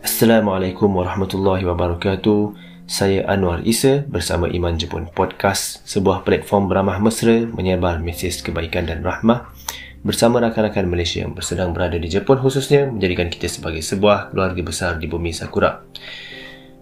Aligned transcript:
Assalamualaikum 0.00 0.96
warahmatullahi 0.96 1.68
wabarakatuh. 1.68 2.56
Saya 2.88 3.20
Anwar 3.28 3.60
Isa 3.68 4.00
bersama 4.08 4.48
Iman 4.48 4.80
Jepun 4.80 5.12
Podcast, 5.12 5.84
sebuah 5.84 6.24
platform 6.24 6.72
beramah 6.72 6.96
mesra 7.04 7.44
menyebar 7.44 8.00
mesej 8.00 8.40
kebaikan 8.40 8.88
dan 8.88 9.04
rahmah 9.04 9.52
bersama 10.00 10.40
rakan-rakan 10.40 10.88
Malaysia 10.88 11.20
yang 11.20 11.36
bersedang 11.36 11.76
berada 11.76 12.00
di 12.00 12.08
Jepun 12.08 12.40
khususnya 12.40 12.88
menjadikan 12.88 13.28
kita 13.28 13.44
sebagai 13.52 13.84
sebuah 13.84 14.32
keluarga 14.32 14.64
besar 14.64 14.96
di 14.96 15.04
bumi 15.04 15.36
Sakura. 15.36 15.84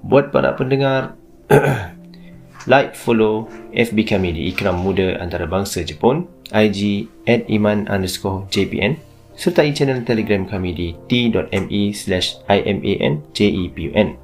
Buat 0.00 0.32
para 0.32 0.56
pendengar, 0.56 1.12
like, 2.72 2.96
follow 2.96 3.44
FB 3.76 4.08
kami 4.08 4.32
di 4.32 4.48
Ikram 4.48 4.80
Muda 4.80 5.20
Antarabangsa 5.20 5.84
Jepun, 5.84 6.24
IG 6.48 7.12
at 7.28 7.44
iman 7.52 7.84
underscore 7.92 8.48
JPN 8.48 9.11
sertai 9.42 9.74
channel 9.74 10.06
telegram 10.06 10.46
kami 10.46 10.70
di 10.70 10.94
t.me 11.10 11.90
slash 11.90 12.38
imanjepun 12.46 14.14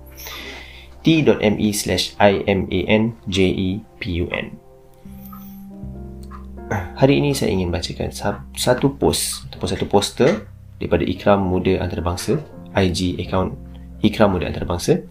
t.me 1.03 1.69
slash 1.75 2.15
imanjepun 2.23 3.11
Hari 6.71 7.15
ini 7.19 7.35
saya 7.35 7.51
ingin 7.51 7.75
bacakan 7.75 8.15
satu 8.55 8.95
post 8.95 9.51
ataupun 9.51 9.67
satu 9.67 9.91
poster 9.91 10.47
daripada 10.79 11.03
Ikram 11.03 11.43
Muda 11.43 11.83
Antarabangsa 11.83 12.39
IG 12.79 13.19
account 13.19 13.59
Ikram 14.07 14.39
Muda 14.39 14.47
Antarabangsa 14.47 15.03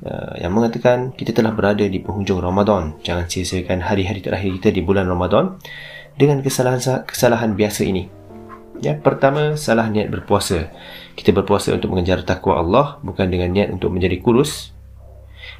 uh, 0.00 0.32
yang 0.40 0.56
mengatakan 0.56 1.12
kita 1.12 1.36
telah 1.36 1.52
berada 1.52 1.84
di 1.84 2.00
penghujung 2.00 2.40
Ramadan. 2.40 2.96
Jangan 3.04 3.28
sia-siakan 3.28 3.84
hari-hari 3.84 4.24
terakhir 4.24 4.56
kita 4.62 4.72
di 4.72 4.80
bulan 4.80 5.04
Ramadan 5.04 5.60
dengan 6.16 6.40
kesalahan 6.40 7.04
kesalahan 7.04 7.52
biasa 7.52 7.84
ini 7.84 8.16
Ya, 8.84 8.92
pertama 8.92 9.56
salah 9.56 9.88
niat 9.88 10.12
berpuasa. 10.12 10.68
Kita 11.16 11.32
berpuasa 11.32 11.72
untuk 11.72 11.96
mengejar 11.96 12.20
takwa 12.28 12.60
Allah 12.60 13.00
bukan 13.00 13.32
dengan 13.32 13.48
niat 13.48 13.72
untuk 13.72 13.88
menjadi 13.88 14.20
kurus 14.20 14.76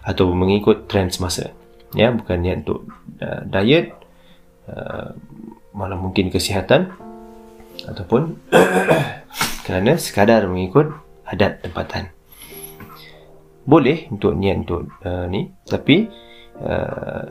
atau 0.04 0.28
mengikut 0.36 0.84
trend 0.84 1.16
semasa. 1.16 1.56
Ya, 1.96 2.12
bukan 2.12 2.44
niat 2.44 2.68
untuk 2.68 2.84
uh, 3.24 3.40
diet 3.48 3.96
uh, 4.68 5.16
malah 5.72 5.96
mungkin 5.96 6.28
kesihatan 6.28 6.92
ataupun 7.88 8.36
kerana 9.64 9.96
sekadar 9.96 10.44
mengikut 10.44 10.92
adat 11.24 11.64
tempatan. 11.64 12.12
Boleh 13.66 14.06
untuk 14.12 14.36
niat 14.36 14.62
untuk 14.62 14.92
uh, 15.02 15.24
ni, 15.26 15.50
tapi 15.64 16.06
uh, 16.60 17.24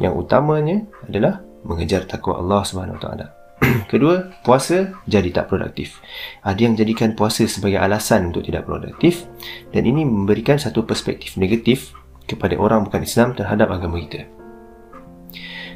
yang 0.00 0.16
utamanya 0.16 0.82
adalah 1.04 1.44
mengejar 1.62 2.08
takwa 2.08 2.40
Allah 2.40 2.64
Subhanahu 2.64 2.96
Wa 2.98 3.04
Taala. 3.04 3.39
Kedua, 3.92 4.32
puasa 4.40 4.96
jadi 5.04 5.28
tak 5.32 5.52
produktif. 5.52 6.00
Ada 6.40 6.60
yang 6.64 6.74
jadikan 6.76 7.12
puasa 7.12 7.44
sebagai 7.44 7.76
alasan 7.76 8.32
untuk 8.32 8.48
tidak 8.48 8.64
produktif 8.64 9.28
dan 9.70 9.84
ini 9.84 10.04
memberikan 10.04 10.56
satu 10.56 10.84
perspektif 10.88 11.36
negatif 11.36 11.92
kepada 12.24 12.56
orang 12.56 12.86
bukan 12.86 13.04
Islam 13.04 13.36
terhadap 13.36 13.68
agama 13.68 14.00
kita. 14.00 14.24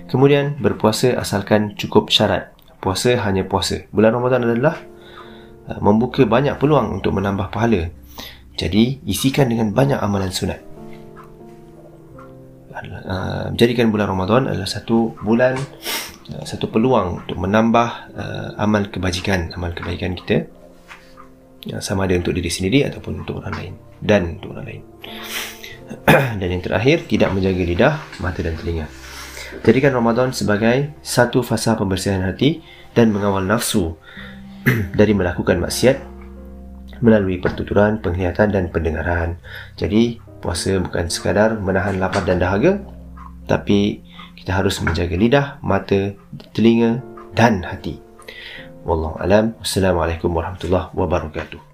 Kemudian, 0.09 0.61
berpuasa 0.61 1.17
asalkan 1.19 1.75
cukup 1.75 2.13
syarat. 2.13 2.53
Puasa 2.79 3.17
hanya 3.25 3.49
puasa. 3.49 3.89
Bulan 3.91 4.15
Ramadan 4.15 4.45
adalah 4.45 4.77
uh, 5.67 5.81
membuka 5.81 6.29
banyak 6.29 6.61
peluang 6.61 7.01
untuk 7.01 7.17
menambah 7.17 7.49
pahala. 7.51 7.89
Jadi, 8.55 9.03
isikan 9.09 9.51
dengan 9.51 9.75
banyak 9.75 9.99
amalan 9.99 10.31
sunat. 10.31 10.61
Uh, 12.85 13.49
jadikan 13.57 13.89
bulan 13.89 14.13
Ramadan 14.13 14.45
adalah 14.45 14.69
satu 14.69 15.17
bulan 15.25 15.57
Uh, 16.25 16.41
satu 16.49 16.73
peluang 16.73 17.21
untuk 17.21 17.37
menambah 17.37 17.89
uh, 18.17 18.49
amal 18.57 18.89
kebajikan, 18.89 19.53
amal 19.53 19.77
kebaikan 19.77 20.17
kita 20.17 20.49
yang 21.69 21.81
sama 21.85 22.05
ada 22.05 22.17
untuk 22.17 22.37
diri 22.37 22.49
sendiri 22.49 22.85
ataupun 22.85 23.25
untuk 23.25 23.41
orang 23.45 23.55
lain 23.57 23.75
dan 24.01 24.41
untuk 24.41 24.57
orang 24.57 24.67
lain. 24.69 24.83
dan 26.41 26.49
yang 26.49 26.65
terakhir, 26.65 27.05
tidak 27.09 27.33
menjaga 27.33 27.63
lidah, 27.65 27.95
mata 28.21 28.41
dan 28.41 28.57
telinga. 28.57 28.89
Jadikan 29.65 29.97
Ramadan 29.97 30.33
sebagai 30.33 30.93
satu 31.01 31.41
fasa 31.41 31.77
pembersihan 31.77 32.25
hati 32.25 32.61
dan 32.93 33.13
mengawal 33.13 33.45
nafsu 33.45 33.97
dari 34.99 35.17
melakukan 35.17 35.61
maksiat 35.61 36.13
melalui 37.01 37.41
pertuturan, 37.41 38.01
penglihatan 38.01 38.53
dan 38.53 38.73
pendengaran. 38.73 39.41
Jadi, 39.77 40.21
puasa 40.41 40.81
bukan 40.81 41.09
sekadar 41.09 41.57
menahan 41.61 42.01
lapar 42.01 42.25
dan 42.29 42.41
dahaga, 42.41 42.81
tapi 43.45 44.04
kita 44.45 44.61
harus 44.61 44.77
menjaga 44.85 45.17
lidah, 45.17 45.47
mata, 45.65 46.13
telinga 46.53 47.01
dan 47.33 47.65
hati. 47.65 47.97
Wallahu 48.85 49.17
alam. 49.17 49.57
Wassalamualaikum 49.65 50.29
warahmatullahi 50.29 50.93
wabarakatuh. 50.93 51.74